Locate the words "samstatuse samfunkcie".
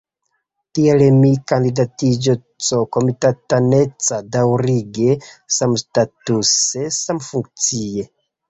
5.59-8.09